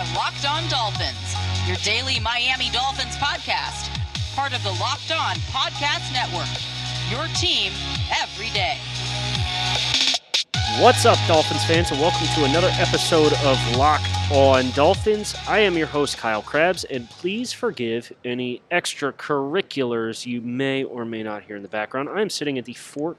[0.00, 1.34] are Locked On Dolphins,
[1.66, 3.90] your daily Miami Dolphins podcast,
[4.34, 6.48] part of the Locked On Podcast Network.
[7.10, 7.70] Your team
[8.22, 8.78] every day.
[10.80, 15.34] What's up, Dolphins fans, and welcome to another episode of Locked On Dolphins.
[15.46, 21.22] I am your host, Kyle Crabbs, and please forgive any extracurriculars you may or may
[21.22, 22.08] not hear in the background.
[22.08, 23.18] I am sitting at the Fort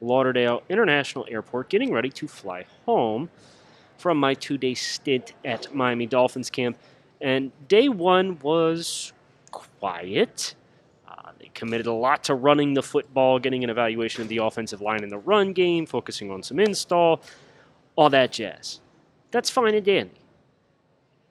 [0.00, 3.28] Lauderdale International Airport getting ready to fly home
[4.02, 6.76] from my two day stint at Miami Dolphins camp.
[7.20, 9.12] And day one was
[9.52, 10.56] quiet.
[11.08, 14.80] Uh, they committed a lot to running the football, getting an evaluation of the offensive
[14.80, 17.22] line in the run game, focusing on some install,
[17.94, 18.80] all that jazz.
[19.30, 20.16] That's fine and dandy.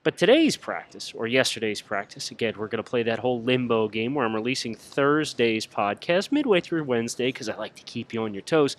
[0.02, 4.14] But today's practice, or yesterday's practice, again, we're going to play that whole limbo game
[4.14, 8.34] where I'm releasing Thursday's podcast midway through Wednesday because I like to keep you on
[8.34, 8.76] your toes.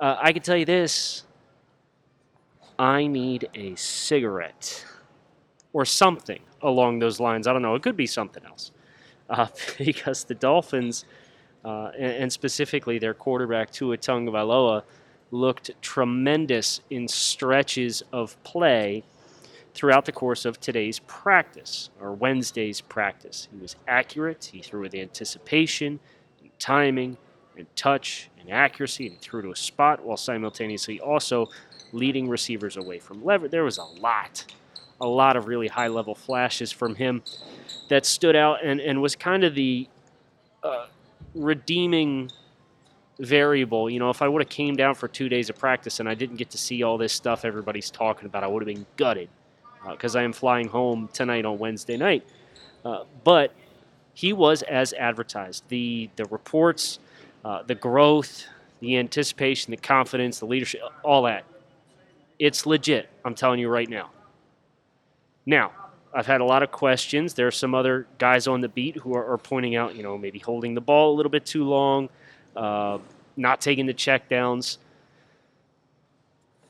[0.00, 1.24] Uh, I can tell you this
[2.80, 4.86] I need a cigarette
[5.74, 7.46] or something along those lines.
[7.46, 7.74] I don't know.
[7.74, 8.72] It could be something else.
[9.28, 11.04] Uh, because the Dolphins,
[11.62, 14.84] uh, and, and, specifically their quarterback Tua Tagovailoa,
[15.30, 19.04] looked tremendous in stretches of play
[19.74, 23.46] throughout the course of today's practice or Wednesday's practice.
[23.52, 24.48] He was accurate.
[24.54, 26.00] He threw with anticipation,
[26.40, 27.18] and timing,
[27.58, 31.50] and touch, and accuracy, and threw to a spot while simultaneously also
[31.92, 33.48] leading receivers away from lever.
[33.48, 34.44] There was a lot,
[35.00, 37.22] a lot of really high level flashes from him
[37.88, 39.88] that stood out and, and was kind of the
[40.62, 40.86] uh,
[41.34, 42.30] redeeming
[43.18, 43.90] variable.
[43.90, 46.14] You know, if I would have came down for two days of practice and I
[46.14, 49.28] didn't get to see all this stuff everybody's talking about, I would have been gutted
[49.88, 52.26] because uh, I am flying home tonight on Wednesday night.
[52.84, 53.52] Uh, but
[54.14, 55.64] he was as advertised.
[55.68, 56.98] The the reports,
[57.44, 58.46] uh, the growth,
[58.80, 61.44] the anticipation, the confidence, the leadership, all that
[62.40, 63.08] it's legit.
[63.24, 64.10] I'm telling you right now.
[65.46, 65.72] Now,
[66.12, 67.34] I've had a lot of questions.
[67.34, 70.18] There are some other guys on the beat who are, are pointing out, you know,
[70.18, 72.08] maybe holding the ball a little bit too long,
[72.56, 72.98] uh,
[73.36, 74.78] not taking the checkdowns.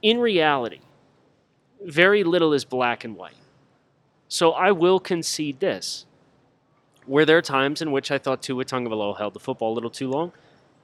[0.03, 0.81] In reality,
[1.83, 3.34] very little is black and white.
[4.28, 6.05] So I will concede this.
[7.06, 10.09] Were there times in which I thought Tua Tagovailoa held the football a little too
[10.09, 10.33] long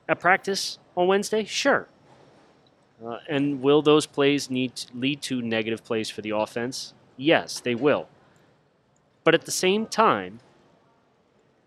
[0.09, 1.45] at practice on Wednesday?
[1.45, 1.89] Sure.
[3.05, 6.95] Uh, and will those plays need to lead to negative plays for the offense?
[7.17, 8.09] Yes, they will.
[9.25, 10.41] But at the same time,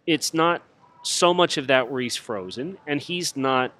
[0.07, 0.61] it's not
[1.03, 3.71] so much of that where he's frozen, and he's not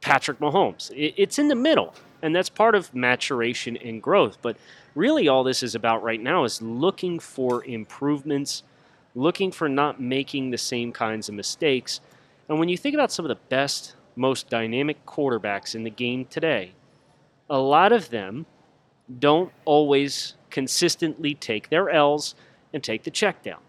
[0.00, 0.90] Patrick Mahomes.
[0.94, 4.38] It's in the middle, and that's part of maturation and growth.
[4.42, 4.56] But
[4.94, 8.62] really, all this is about right now is looking for improvements,
[9.14, 12.00] looking for not making the same kinds of mistakes.
[12.48, 16.24] And when you think about some of the best most dynamic quarterbacks in the game
[16.24, 16.72] today,
[17.50, 18.46] a lot of them
[19.18, 22.34] don't always consistently take their L's
[22.72, 23.60] and take the check down.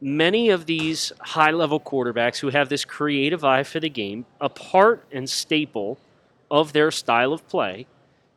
[0.00, 4.48] Many of these high level quarterbacks who have this creative eye for the game, a
[4.48, 5.98] part and staple
[6.50, 7.86] of their style of play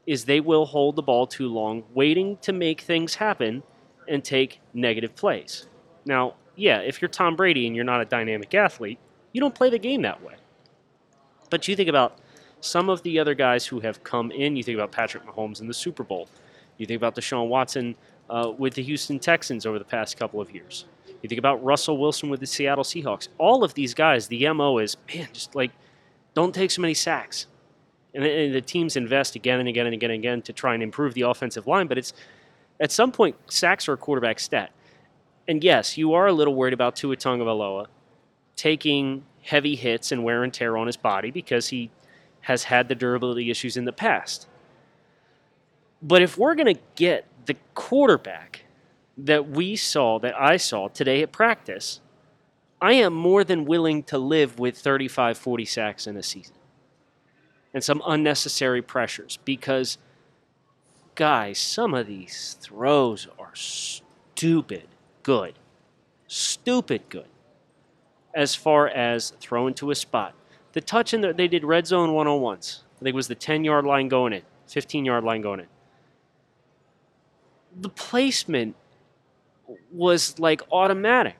[0.07, 3.61] is they will hold the ball too long, waiting to make things happen
[4.07, 5.67] and take negative plays.
[6.05, 8.99] Now, yeah, if you're Tom Brady and you're not a dynamic athlete,
[9.31, 10.35] you don't play the game that way.
[11.51, 12.17] But you think about
[12.61, 14.55] some of the other guys who have come in.
[14.55, 16.27] You think about Patrick Mahomes in the Super Bowl.
[16.77, 17.95] You think about Deshaun Watson
[18.29, 20.85] uh, with the Houston Texans over the past couple of years.
[21.21, 23.27] You think about Russell Wilson with the Seattle Seahawks.
[23.37, 25.71] All of these guys, the MO is, man, just like,
[26.33, 27.47] don't take so many sacks.
[28.15, 30.81] And, and the teams invest again and again and again and again to try and
[30.81, 32.13] improve the offensive line, but it's
[32.79, 34.71] at some point, sacks are a quarterback stat.
[35.47, 37.87] And yes, you are a little worried about Tua Tagovailoa
[38.55, 41.89] taking heavy hits and wear and tear on his body because he
[42.41, 44.47] has had the durability issues in the past.
[46.01, 48.65] But if we're going to get the quarterback
[49.17, 51.99] that we saw, that I saw today at practice,
[52.81, 56.55] I am more than willing to live with 35, 40 sacks in a season
[57.73, 59.97] and some unnecessary pressures because,
[61.15, 64.87] guys, some of these throws are stupid
[65.23, 65.53] good.
[66.27, 67.27] Stupid good
[68.33, 70.33] as far as throwing to a spot.
[70.73, 72.83] The touch in the, they did red zone one on ones.
[72.97, 75.67] I think it was the 10 yard line going in, 15 yard line going in.
[77.79, 78.75] The placement
[79.91, 81.35] was like automatic.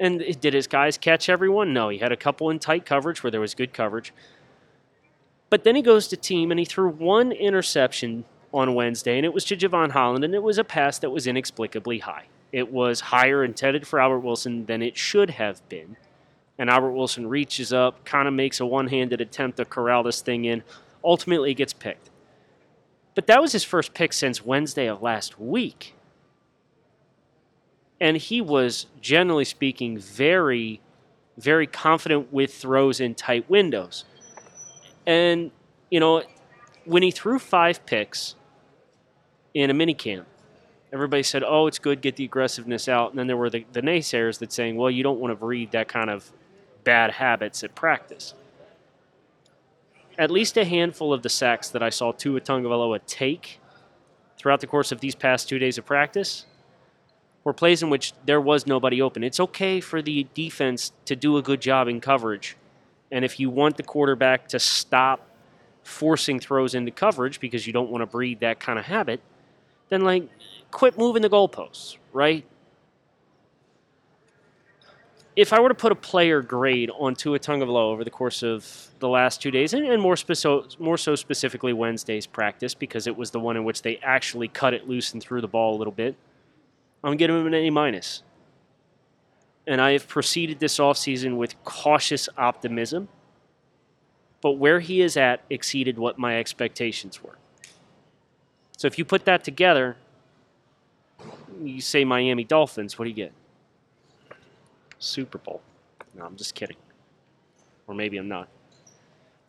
[0.00, 1.72] And did his guys catch everyone?
[1.72, 4.12] No, he had a couple in tight coverage where there was good coverage.
[5.50, 9.34] But then he goes to team and he threw one interception on Wednesday, and it
[9.34, 12.26] was to Jevon Holland, and it was a pass that was inexplicably high.
[12.52, 15.96] It was higher intended for Albert Wilson than it should have been
[16.58, 20.20] and Albert Wilson reaches up, kind of makes a one handed attempt to corral this
[20.20, 20.62] thing in.
[21.02, 22.10] Ultimately, gets picked.
[23.14, 25.94] But that was his first pick since Wednesday of last week.
[28.00, 30.80] And he was, generally speaking, very,
[31.36, 34.04] very confident with throws in tight windows.
[35.06, 35.50] And,
[35.90, 36.22] you know,
[36.84, 38.34] when he threw five picks
[39.52, 40.24] in a minicamp,
[40.92, 43.10] everybody said, oh, it's good, get the aggressiveness out.
[43.10, 45.72] And then there were the, the naysayers that saying, well, you don't want to breed
[45.72, 46.32] that kind of
[46.84, 48.34] bad habits at practice.
[50.16, 53.58] At least a handful of the sacks that I saw Tua Tagovailoa take
[54.38, 56.46] throughout the course of these past two days of practice
[57.42, 59.22] were plays in which there was nobody open.
[59.22, 62.56] It's okay for the defense to do a good job in coverage.
[63.10, 65.28] And if you want the quarterback to stop
[65.82, 69.20] forcing throws into coverage because you don't want to breed that kind of habit,
[69.90, 70.28] then like
[70.70, 72.44] quit moving the goalposts, right?
[75.36, 78.88] If I were to put a player grade on Tua Tagovailoa over the course of
[79.00, 83.16] the last two days, and, and more, spe- more so specifically Wednesday's practice, because it
[83.16, 85.78] was the one in which they actually cut it loose and threw the ball a
[85.78, 86.14] little bit,
[87.02, 88.22] I'm give him an A minus.
[89.66, 93.08] And I have proceeded this offseason with cautious optimism
[94.44, 97.38] but where he is at exceeded what my expectations were.
[98.76, 99.96] So if you put that together,
[101.62, 103.32] you say Miami Dolphins, what do you get?
[105.04, 105.60] Super Bowl.
[106.14, 106.76] No, I'm just kidding.
[107.86, 108.48] Or maybe I'm not.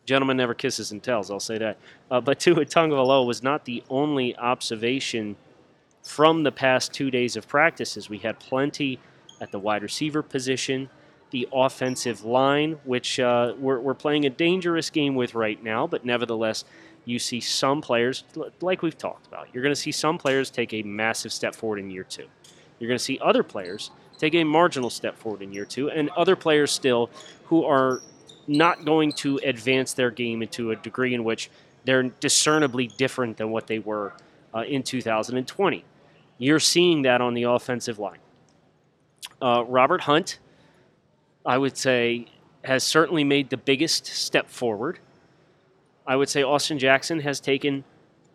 [0.04, 1.78] Gentleman never kisses and tells, I'll say that.
[2.10, 5.36] Uh, but Tua Tagovailoa was not the only observation
[6.02, 8.08] from the past two days of practices.
[8.08, 9.00] We had plenty
[9.40, 10.88] at the wide receiver position
[11.30, 16.04] the offensive line, which uh, we're, we're playing a dangerous game with right now, but
[16.04, 16.64] nevertheless,
[17.04, 18.24] you see some players,
[18.60, 21.78] like we've talked about, you're going to see some players take a massive step forward
[21.78, 22.26] in year two.
[22.78, 26.10] You're going to see other players take a marginal step forward in year two, and
[26.10, 27.10] other players still
[27.44, 28.00] who are
[28.46, 31.50] not going to advance their game into a degree in which
[31.84, 34.12] they're discernibly different than what they were
[34.54, 35.84] uh, in 2020.
[36.38, 38.18] You're seeing that on the offensive line.
[39.40, 40.38] Uh, Robert Hunt
[41.46, 42.26] I would say,
[42.64, 44.98] has certainly made the biggest step forward.
[46.04, 47.84] I would say Austin Jackson has taken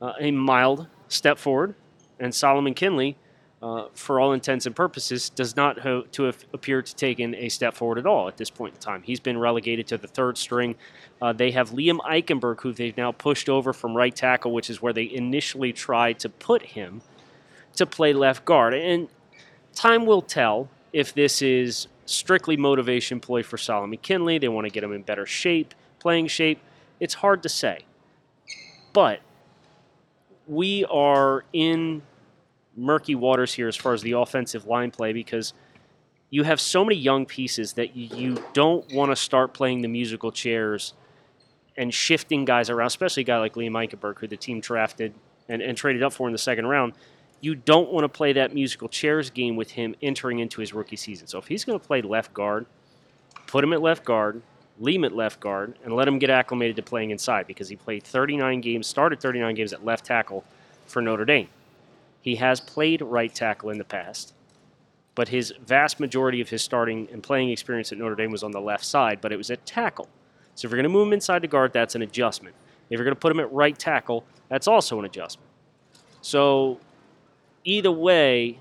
[0.01, 1.75] uh, a mild step forward,
[2.19, 3.17] and Solomon Kindley,
[3.61, 7.49] uh, for all intents and purposes, does not ho- to have appeared to taken a
[7.49, 9.03] step forward at all at this point in time.
[9.03, 10.75] He's been relegated to the third string.
[11.21, 14.81] Uh, they have Liam Eichenberg, who they've now pushed over from right tackle, which is
[14.81, 17.01] where they initially tried to put him
[17.75, 18.73] to play left guard.
[18.73, 19.07] And
[19.75, 24.37] time will tell if this is strictly motivation ploy for Solomon Kindley.
[24.37, 26.59] They want to get him in better shape, playing shape.
[26.99, 27.85] It's hard to say.
[28.93, 29.21] But
[30.47, 32.01] we are in
[32.75, 35.53] murky waters here as far as the offensive line play because
[36.29, 40.31] you have so many young pieces that you don't want to start playing the musical
[40.31, 40.94] chairs
[41.75, 45.13] and shifting guys around, especially a guy like Liam Eichenberg, who the team drafted
[45.50, 46.94] and, and traded up for in the second round
[47.41, 50.95] you don't want to play that musical chairs game with him entering into his rookie
[50.95, 51.27] season.
[51.27, 52.67] So if he's going to play left guard,
[53.47, 54.41] put him at left guard,
[54.79, 57.75] leave him at left guard, and let him get acclimated to playing inside because he
[57.75, 60.45] played 39 games, started 39 games at left tackle
[60.85, 61.50] for Notre Dame.
[62.21, 64.33] He has played right tackle in the past,
[65.15, 68.51] but his vast majority of his starting and playing experience at Notre Dame was on
[68.51, 70.07] the left side, but it was at tackle.
[70.56, 72.56] So if you're going to move him inside the guard, that's an adjustment.
[72.89, 75.50] If you're going to put him at right tackle, that's also an adjustment.
[76.21, 76.79] So
[77.63, 78.60] either way,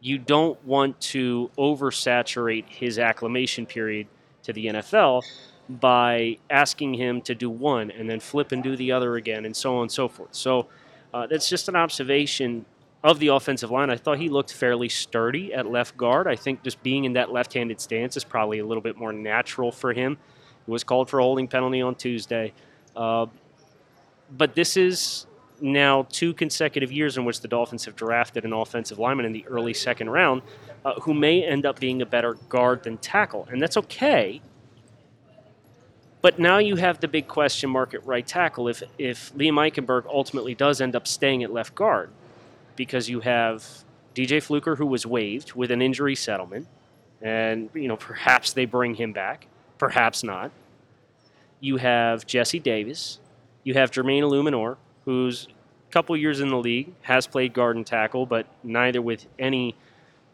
[0.00, 4.08] you don't want to oversaturate his acclimation period
[4.42, 5.22] to the NFL
[5.68, 9.56] by asking him to do one and then flip and do the other again and
[9.56, 10.34] so on and so forth.
[10.34, 10.66] So
[11.14, 12.66] uh, that's just an observation
[13.04, 13.90] of the offensive line.
[13.90, 16.26] I thought he looked fairly sturdy at left guard.
[16.28, 19.12] I think just being in that left handed stance is probably a little bit more
[19.12, 20.16] natural for him.
[20.66, 22.52] He was called for a holding penalty on Tuesday.
[22.94, 23.26] Uh,
[24.30, 25.26] but this is
[25.60, 29.46] now two consecutive years in which the Dolphins have drafted an offensive lineman in the
[29.46, 30.42] early second round
[30.84, 33.48] uh, who may end up being a better guard than tackle.
[33.50, 34.40] And that's okay.
[36.20, 40.06] But now you have the big question mark at right tackle if, if Liam Eichenberg
[40.06, 42.10] ultimately does end up staying at left guard
[42.76, 43.66] because you have
[44.14, 46.66] DJ Fluker who was waived with an injury settlement
[47.20, 49.46] and you know perhaps they bring him back
[49.78, 50.50] perhaps not
[51.60, 53.20] you have Jesse Davis
[53.64, 55.48] you have Jermaine Eluemunor who's
[55.88, 59.74] a couple years in the league, has played guard and tackle, but neither with any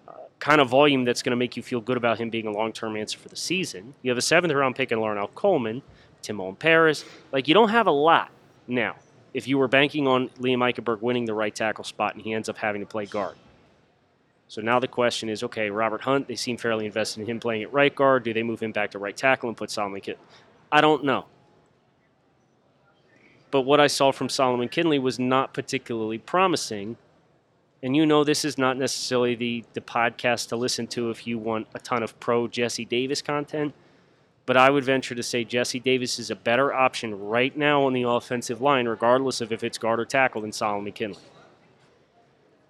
[0.07, 2.53] uh, kind of volume that's going to make you feel good about him being a
[2.53, 3.95] long term answer for the season.
[4.03, 5.83] You have a seventh round pick in Larnell Coleman,
[6.23, 7.05] Timon Parris.
[7.33, 8.31] Like, you don't have a lot
[8.67, 8.97] now
[9.35, 12.49] if you were banking on Liam Eichenberg winning the right tackle spot and he ends
[12.49, 13.37] up having to play guard.
[14.49, 17.63] So now the question is okay, Robert Hunt, they seem fairly invested in him playing
[17.63, 18.25] at right guard.
[18.25, 20.19] Do they move him back to right tackle and put Solomon Kidd?
[20.73, 21.27] I don't know.
[23.51, 26.97] But what I saw from Solomon Kindley was not particularly promising
[27.83, 31.39] And you know this is not necessarily the, the podcast to listen to if you
[31.39, 33.73] want a ton of pro Jesse Davis content.
[34.49, 37.93] But I would venture to say Jesse Davis is a better option right now on
[37.93, 41.21] the offensive line, regardless of if it's guard or tackle, than Solomon McKinley.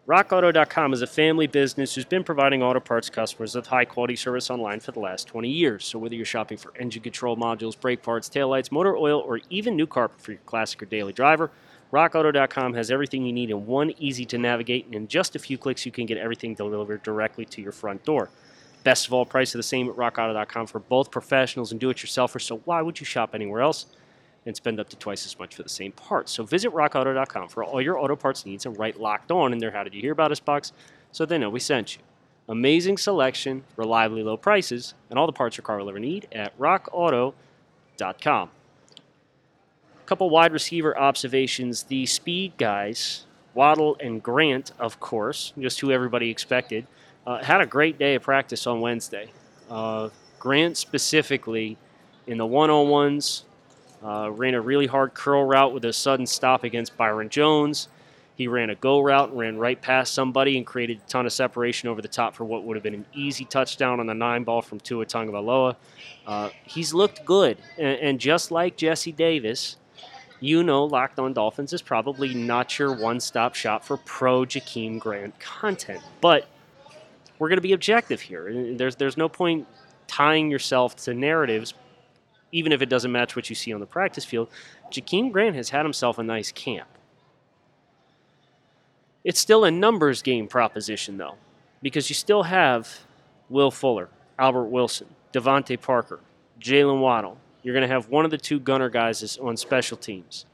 [0.08, 4.50] RockAuto.com is a family business who's been providing auto parts customers with high quality service
[4.50, 5.84] online for the last 20 years.
[5.84, 9.76] So, whether you're shopping for engine control modules, brake parts, taillights, motor oil, or even
[9.76, 11.52] new carpet for your classic or daily driver,
[11.92, 15.56] RockAuto.com has everything you need in one easy to navigate, and in just a few
[15.56, 18.30] clicks, you can get everything delivered directly to your front door.
[18.88, 21.98] Best of all, price are the same at RockAuto.com for both professionals and do it
[21.98, 23.84] yourselfers, so why would you shop anywhere else?
[24.46, 26.32] and spend up to twice as much for the same parts.
[26.32, 29.72] So visit rockauto.com for all your auto parts needs and write locked on in their
[29.72, 30.72] How Did You Hear About Us box
[31.12, 32.02] so they know we sent you.
[32.48, 36.58] Amazing selection, reliably low prices, and all the parts your car will ever need at
[36.58, 38.50] rockauto.com.
[40.00, 41.82] A couple wide receiver observations.
[41.82, 46.86] The speed guys, Waddle and Grant, of course, just who everybody expected,
[47.28, 49.30] uh, had a great day of practice on Wednesday.
[49.68, 50.08] Uh,
[50.38, 51.76] Grant specifically
[52.26, 53.44] in the one on ones,
[54.02, 57.88] uh, ran a really hard curl route with a sudden stop against Byron Jones.
[58.36, 61.32] He ran a go route and ran right past somebody and created a ton of
[61.32, 64.44] separation over the top for what would have been an easy touchdown on the nine
[64.44, 65.76] ball from Tua Tagovailoa.
[66.26, 69.76] Uh, he's looked good, and, and just like Jesse Davis,
[70.40, 75.38] you know Locked On Dolphins is probably not your one-stop shop for pro Jakeem Grant
[75.40, 76.46] content, but
[77.38, 78.74] we're going to be objective here.
[78.76, 79.66] There's there's no point
[80.06, 81.74] tying yourself to narratives
[82.52, 84.48] even if it doesn't match what you see on the practice field,
[84.90, 86.88] Jakeem Grant has had himself a nice camp.
[89.24, 91.34] It's still a numbers game proposition, though,
[91.82, 93.00] because you still have
[93.50, 96.20] Will Fuller, Albert Wilson, DeVante Parker,
[96.60, 97.36] Jaylen Waddle.
[97.62, 100.46] You're going to have one of the two gunner guys on special teams.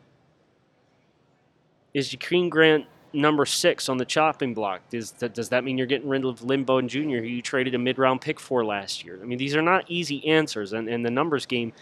[1.93, 4.83] Is Jakeem Grant number six on the chopping block?
[4.91, 7.75] Does that, does that mean you're getting rid of Lynn Bowden Jr., who you traded
[7.75, 9.19] a mid round pick for last year?
[9.23, 11.73] I mean, these are not easy answers, and, and the numbers game,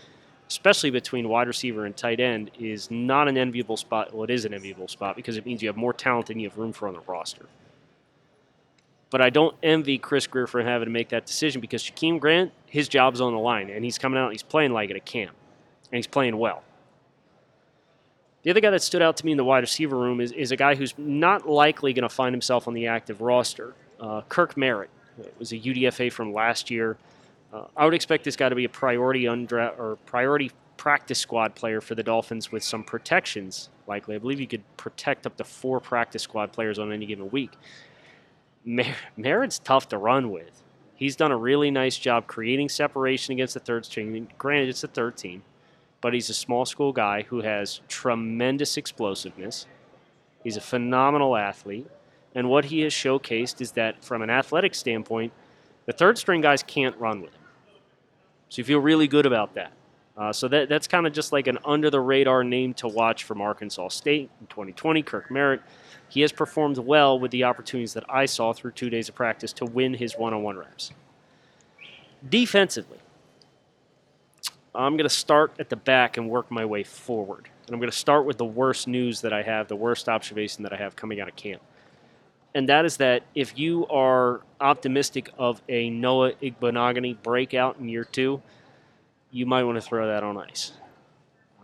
[0.48, 4.12] especially between wide receiver and tight end, is not an enviable spot.
[4.12, 6.48] Well, it is an enviable spot because it means you have more talent than you
[6.48, 7.46] have room for on the roster.
[9.10, 12.50] But I don't envy Chris Grier for having to make that decision because Jakeem Grant,
[12.66, 15.36] his job's on the line, and he's coming out and he's playing like at camp,
[15.90, 16.62] and he's playing well.
[18.42, 20.50] The other guy that stood out to me in the wide receiver room is, is
[20.50, 23.74] a guy who's not likely going to find himself on the active roster.
[24.00, 26.96] Uh, Kirk Merritt it was a UDFA from last year.
[27.52, 31.54] Uh, I would expect this guy to be a priority undra- or priority practice squad
[31.54, 33.68] player for the Dolphins with some protections.
[33.86, 37.30] Likely, I believe you could protect up to four practice squad players on any given
[37.30, 37.52] week.
[38.64, 40.62] Mer- Merritt's tough to run with.
[40.94, 44.28] He's done a really nice job creating separation against the third string.
[44.38, 45.42] Granted, it's the third team
[46.02, 49.66] but he's a small school guy who has tremendous explosiveness.
[50.44, 51.86] He's a phenomenal athlete.
[52.34, 55.32] And what he has showcased is that from an athletic standpoint,
[55.86, 57.40] the third string guys can't run with him.
[58.48, 59.72] So you feel really good about that.
[60.16, 63.24] Uh, so that, that's kind of just like an under the radar name to watch
[63.24, 65.62] from Arkansas State in 2020, Kirk Merritt.
[66.08, 69.52] He has performed well with the opportunities that I saw through two days of practice
[69.54, 70.92] to win his one on one reps.
[72.28, 72.98] Defensively,
[74.74, 77.48] I'm going to start at the back and work my way forward.
[77.66, 80.62] And I'm going to start with the worst news that I have, the worst observation
[80.62, 81.62] that I have coming out of camp.
[82.54, 88.04] And that is that if you are optimistic of a Noah Igbinoghene breakout in year
[88.04, 88.42] two,
[89.30, 90.72] you might want to throw that on ice.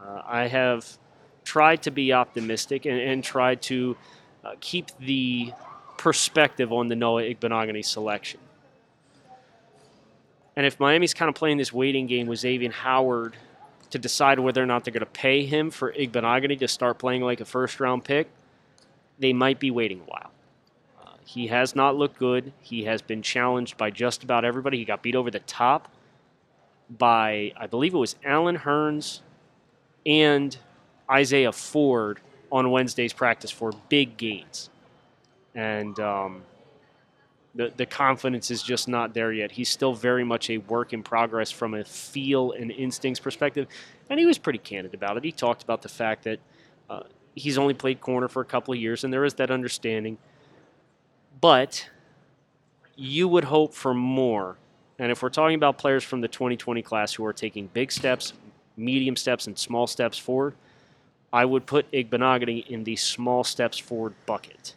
[0.02, 0.98] Uh, I have
[1.44, 3.96] tried to be optimistic and, and tried to
[4.44, 5.52] uh, keep the
[5.96, 8.40] perspective on the Noah Igbinoghene selection.
[10.58, 13.36] And if Miami's kind of playing this waiting game with Xavier Howard
[13.90, 17.22] to decide whether or not they're going to pay him for Igbinoghene to start playing
[17.22, 18.28] like a first round pick,
[19.20, 20.32] they might be waiting a while.
[21.00, 22.52] Uh, he has not looked good.
[22.60, 24.78] He has been challenged by just about everybody.
[24.78, 25.92] He got beat over the top
[26.90, 29.20] by, I believe it was Allen Hurns
[30.04, 30.58] and
[31.08, 32.18] Isaiah Ford
[32.50, 34.70] on Wednesday's practice for big gains.
[35.54, 36.42] And um,
[37.54, 39.52] the, the confidence is just not there yet.
[39.52, 43.66] He's still very much a work in progress from a feel and instincts perspective.
[44.10, 45.24] And he was pretty candid about it.
[45.24, 46.40] He talked about the fact that
[46.88, 47.02] uh,
[47.34, 50.18] he's only played corner for a couple of years, and there is that understanding.
[51.40, 51.88] But
[52.96, 54.56] you would hope for more.
[54.98, 58.32] And if we're talking about players from the 2020 class who are taking big steps,
[58.76, 60.54] medium steps, and small steps forward,
[61.32, 64.74] I would put Igbinoghene in the small steps forward bucket.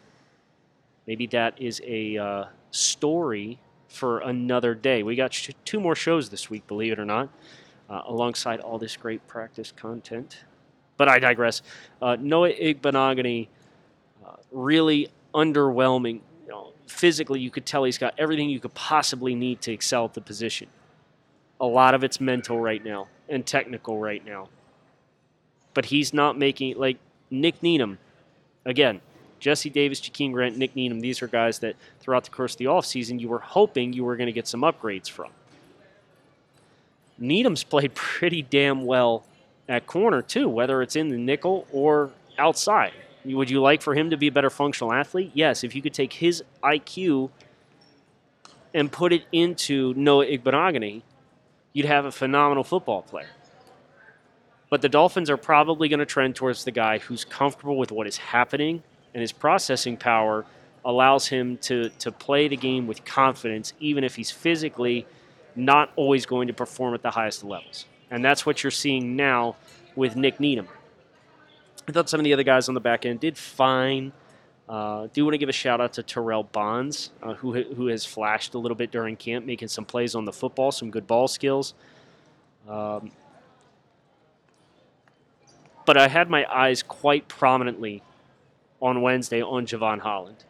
[1.06, 5.02] Maybe that is a uh, story for another day.
[5.02, 7.28] We got sh- two more shows this week, believe it or not,
[7.88, 10.44] uh, alongside all this great practice content.
[10.96, 11.62] But I digress.
[12.00, 13.48] Uh, Noah Igbinoghene
[14.26, 16.20] uh, really underwhelming.
[16.44, 20.06] You know, physically, you could tell he's got everything you could possibly need to excel
[20.06, 20.68] at the position.
[21.60, 24.48] A lot of it's mental right now and technical right now.
[25.74, 26.98] But he's not making like
[27.30, 27.98] Nick Needham.
[28.64, 29.00] Again,
[29.42, 32.66] Jesse Davis, Jakeem Grant, Nick Needham, these are guys that throughout the course of the
[32.66, 35.32] offseason you were hoping you were going to get some upgrades from.
[37.18, 39.24] Needham's played pretty damn well
[39.68, 42.92] at corner too, whether it's in the nickel or outside.
[43.24, 45.32] Would you like for him to be a better functional athlete?
[45.34, 45.64] Yes.
[45.64, 47.30] If you could take his IQ
[48.72, 51.02] and put it into Noah Igbinoghene,
[51.72, 53.30] you'd have a phenomenal football player.
[54.70, 58.06] But the Dolphins are probably going to trend towards the guy who's comfortable with what
[58.06, 60.44] is happening, and his processing power
[60.84, 65.06] allows him to, to play the game with confidence, even if he's physically
[65.54, 67.86] not always going to perform at the highest levels.
[68.10, 69.56] And that's what you're seeing now
[69.94, 70.68] with Nick Needham.
[71.88, 74.12] I thought some of the other guys on the back end did fine.
[74.68, 78.06] Uh, do want to give a shout out to Terrell Bonds, uh, who who has
[78.06, 81.26] flashed a little bit during camp, making some plays on the football, some good ball
[81.28, 81.74] skills.
[82.68, 83.10] Um,
[85.84, 88.02] but I had my eyes quite prominently
[88.82, 90.44] on Wednesday on Jevon Holland.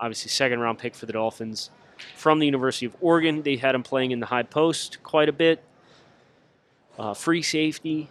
[0.00, 1.70] Obviously, second round pick for the Dolphins
[2.16, 3.42] from the University of Oregon.
[3.42, 5.62] They had him playing in the high post quite a bit.
[6.98, 8.10] Uh, free safety,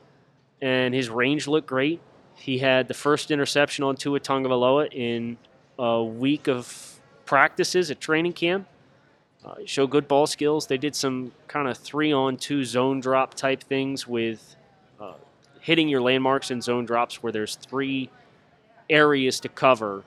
[0.61, 1.99] and his range looked great.
[2.35, 5.37] He had the first interception on Tua Tagovailoa in
[5.79, 8.67] a week of practices at training camp.
[9.43, 10.67] Uh, showed good ball skills.
[10.67, 14.55] They did some kind of three-on-two zone drop type things with
[14.99, 15.13] uh,
[15.61, 18.09] hitting your landmarks in zone drops where there's three
[18.89, 20.03] areas to cover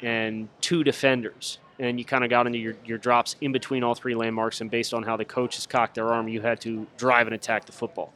[0.00, 1.58] and two defenders.
[1.78, 4.70] And you kind of got into your, your drops in between all three landmarks, and
[4.70, 7.72] based on how the coaches cocked their arm, you had to drive and attack the
[7.72, 8.12] football.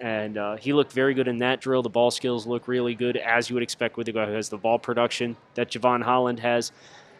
[0.00, 1.82] And uh, he looked very good in that drill.
[1.82, 4.48] The ball skills look really good, as you would expect with the guy who has
[4.48, 6.72] the ball production that Jevon Holland has.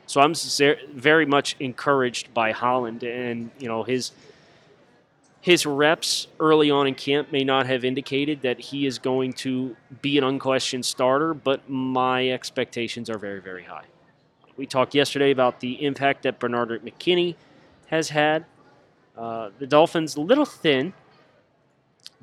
[0.07, 0.35] So I'm
[0.95, 4.13] very much encouraged by Holland, and you know his
[5.47, 9.77] his reps early on in camp may not have indicated that he is going to
[10.03, 13.85] be an unquestioned starter, but my expectations are very, very high.
[14.57, 17.37] We talked yesterday about the impact that Benardrick McKinney
[17.87, 18.45] has had.
[19.17, 20.93] Uh, the Dolphins a little thin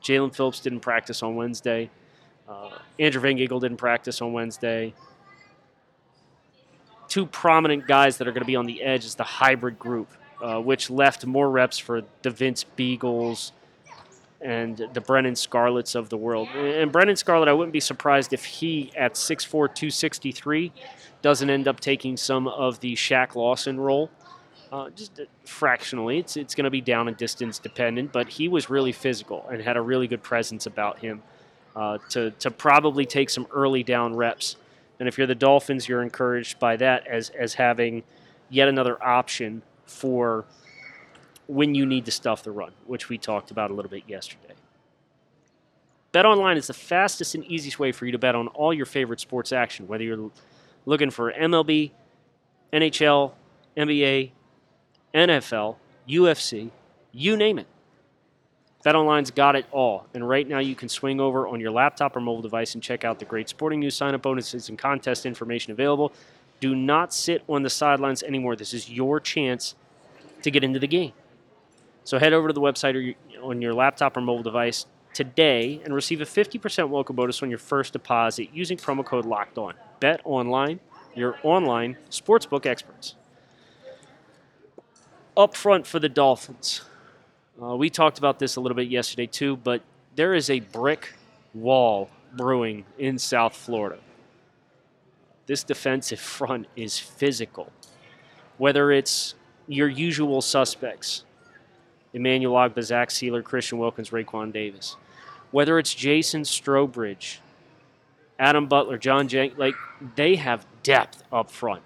[0.02, 1.90] Jaelan Phillips didn't practice on Wednesday.
[2.46, 4.94] Uh, Andrew Van Ginkel didn't practice on Wednesday.
[7.08, 10.10] Two prominent guys that are going to be on the edge is the hybrid group,
[10.44, 13.54] uh, which left more reps for the Vince Biegels
[14.42, 16.50] and the Brennan Scarletts of the world.
[16.50, 20.74] And Brennan Scarlett, I wouldn't be surprised if he, at 6'4, 263,
[21.22, 24.12] doesn't end up taking some of the Shaq Lawson role
[24.74, 26.18] uh, just uh, fractionally.
[26.18, 29.62] It's it's going to be down and distance dependent, but he was really physical and
[29.62, 31.24] had a really good presence about him
[31.76, 34.58] uh, to to probably take some early down reps.
[35.00, 38.04] And if you're the Dolphins, you're encouraged by that as as having
[38.50, 40.46] yet another option for
[41.48, 44.54] when you need to stuff the run, which we talked about a little bit yesterday.
[46.12, 48.86] Bet online is the fastest and easiest way for you to bet on all your
[48.86, 50.32] favorite sports action, whether you're
[50.86, 51.92] looking for MLB,
[52.72, 53.32] NHL,
[53.76, 54.32] NBA,
[55.14, 55.76] NFL,
[56.08, 56.70] UFC,
[57.12, 57.68] you name it.
[58.86, 62.20] BetOnline's got it all, and right now you can swing over on your laptop or
[62.20, 66.12] mobile device and check out the great sporting news, sign-up bonuses, and contest information available.
[66.64, 68.56] Do not sit on the sidelines anymore.
[68.56, 69.76] This is your chance
[70.44, 71.12] to get into the game.
[72.06, 75.94] So head over to the website or on your laptop or mobile device today and
[75.94, 79.74] receive a 50% welcome bonus on your first deposit using promo code Locked On.
[80.00, 80.80] Bet online,
[81.14, 83.16] your online sportsbook experts
[85.36, 86.82] up front for the Dolphins.
[87.62, 89.82] Uh, we talked about this a little bit yesterday too, but
[90.16, 91.10] there is a brick
[91.54, 94.00] wall brewing in South Florida.
[95.46, 97.72] This defensive front is physical.
[98.58, 99.36] Whether it's
[99.68, 101.26] your usual suspects,
[102.14, 104.96] Emmanuel Ogbah, Zach Sieler, Christian Wilkins, Raekwon Davis,
[105.52, 107.40] whether it's Jason Strowbridge,
[108.40, 109.76] Adam Butler, John Jenk, like
[110.16, 111.82] they have depth up front.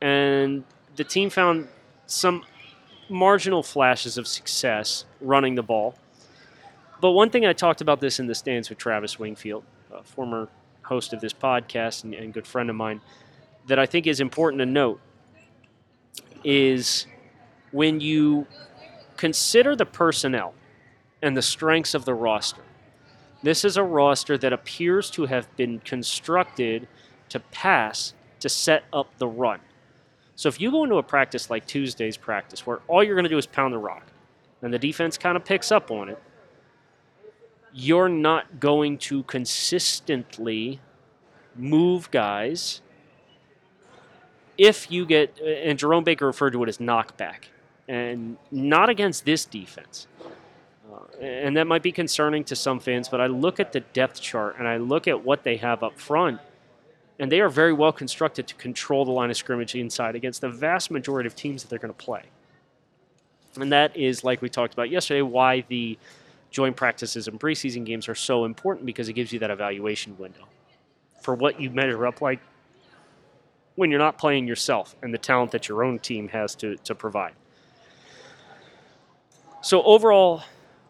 [0.00, 0.64] And
[0.96, 1.68] the team found
[2.06, 2.44] some
[3.08, 5.94] marginal flashes of success running the ball.
[7.00, 9.64] But one thing I talked about this in the stands with Travis Wingfield,
[10.04, 10.48] former
[10.86, 13.00] host of this podcast and, and good friend of mine,
[13.66, 15.00] that I think is important to note
[16.44, 17.06] is
[17.72, 18.46] when you
[19.16, 20.54] consider the personnel
[21.22, 22.62] and the strengths of the roster.
[23.42, 26.88] This is a roster that appears to have been constructed
[27.28, 29.60] to pass to set up the run.
[30.36, 33.30] So if you go into a practice like Tuesday's practice, where all you're going to
[33.30, 34.06] do is pound the rock,
[34.62, 36.22] and the defense kind of picks up on it,
[37.78, 40.80] you're not going to consistently
[41.54, 42.80] move guys
[44.56, 47.48] if you get, and Jerome Baker referred to it as knockback,
[47.86, 50.06] and not against this defense.
[50.90, 54.22] Uh, and that might be concerning to some fans, but I look at the depth
[54.22, 56.40] chart and I look at what they have up front,
[57.18, 60.48] and they are very well constructed to control the line of scrimmage inside against the
[60.48, 62.22] vast majority of teams that they're going to play.
[63.60, 65.98] And that is, like we talked about yesterday, why the
[66.56, 70.48] joint practices and preseason games are so important because it gives you that evaluation window
[71.20, 72.40] for what you measure up like
[73.74, 76.94] when you're not playing yourself and the talent that your own team has to, to
[76.94, 77.34] provide.
[79.60, 80.44] So, overall,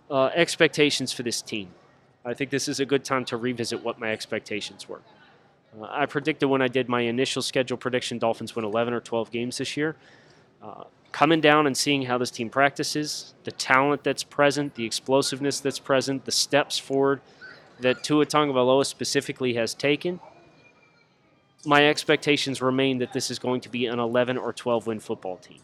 [0.08, 1.70] uh, expectations for this team.
[2.24, 5.00] I think this is a good time to revisit what my expectations were.
[5.76, 9.32] Uh, I predicted when I did my initial schedule prediction Dolphins win 11 or 12
[9.32, 9.96] games this year.
[10.62, 15.60] Uh, coming down and seeing how this team practices, the talent that's present, the explosiveness
[15.60, 17.20] that's present, the steps forward
[17.80, 20.20] that Tua Tagovailoa specifically has taken,
[21.64, 25.36] my expectations remain that this is going to be an 11 or 12 win football
[25.36, 25.58] team.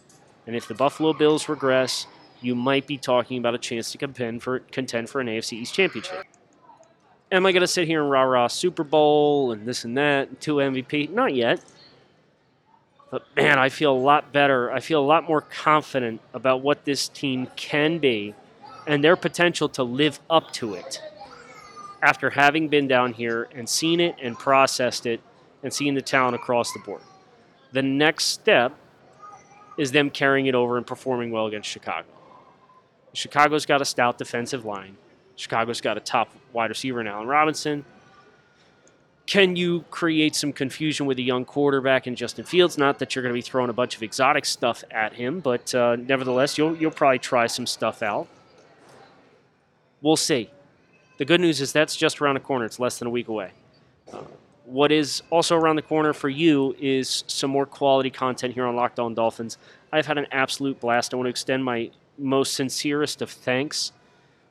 [0.46, 2.06] And if the Buffalo Bills regress,
[2.40, 5.74] you might be talking about a chance to contend for, contend for an AFC East
[5.74, 6.24] championship.
[7.30, 10.28] Am I going to sit here and rah rah Super Bowl and this and that,
[10.28, 11.10] and Tua MVP?
[11.10, 11.64] Not yet.
[13.12, 14.72] But man, I feel a lot better.
[14.72, 18.34] I feel a lot more confident about what this team can be
[18.86, 21.02] and their potential to live up to it
[22.02, 25.20] after having been down here and seen it and processed it
[25.62, 27.02] and seeing the talent across the board.
[27.72, 28.74] The next step
[29.76, 32.08] is them carrying it over and performing well against Chicago.
[33.12, 34.96] Chicago's got a stout defensive line.
[35.36, 37.84] Chicago's got a top wide receiver in Allen Robinson.
[39.26, 42.76] Can you create some confusion with a young quarterback in Justin Fields?
[42.76, 45.74] Not that you're going to be throwing a bunch of exotic stuff at him, but
[45.74, 48.26] uh, nevertheless, you'll, you'll probably try some stuff out.
[50.00, 50.50] We'll see.
[51.18, 52.64] The good news is that's just around the corner.
[52.64, 53.52] It's less than a week away.
[54.12, 54.22] Uh,
[54.64, 58.74] what is also around the corner for you is some more quality content here on
[58.74, 59.58] Locked On Dolphins.
[59.92, 61.12] I've had an absolute blast.
[61.12, 63.92] I want to extend my most sincerest of thanks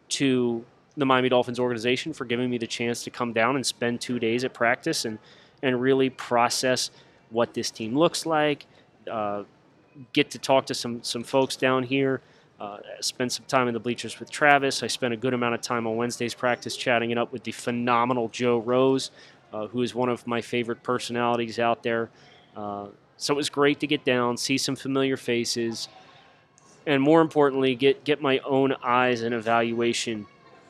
[0.10, 0.64] to
[0.98, 4.20] the Miami Dolphins organization for giving me the chance to come down and spend two
[4.20, 5.20] days at practice and,
[5.64, 6.92] and really process
[7.30, 8.66] what this team looks like,
[9.10, 9.44] uh,
[10.14, 12.22] get to talk to some, some folks down here,
[12.60, 14.84] uh, spend some time in the bleachers with Travis.
[14.84, 17.52] I spent a good amount of time on Wednesday's practice chatting it up with the
[17.52, 19.12] phenomenal Joe Rose,
[19.54, 22.10] uh, who is one of my favorite personalities out there.
[22.56, 25.88] Uh, so it was great to get down, see some familiar faces,
[26.86, 30.26] and more importantly, get get my own eyes and evaluation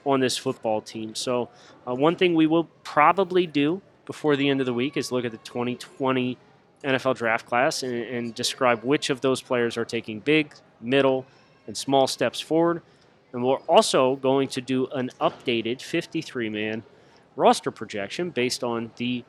[0.05, 1.15] on this football team.
[1.15, 1.49] So
[1.87, 5.25] uh, one thing we will probably do before the end of the week is look
[5.25, 6.37] at the 2020
[6.83, 11.25] NFL draft class and, and describe which of those players are taking big, middle,
[11.67, 12.81] and small steps forward.
[13.33, 16.83] And we're also going to do an updated 53 man
[17.35, 19.23] roster projection based on the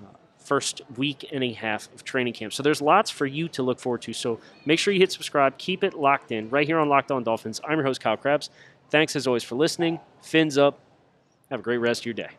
[0.00, 2.52] uh, first week and a half of training camp.
[2.52, 4.12] So there's lots for you to look forward to.
[4.12, 7.22] So make sure you hit subscribe, keep it locked in right here on Locked On
[7.22, 7.60] Dolphins.
[7.64, 8.50] I'm your host, Kyle Crabbs.
[8.90, 10.00] Thanks as always for listening.
[10.22, 10.80] Fins up.
[11.50, 12.30] Have a great rest of your day.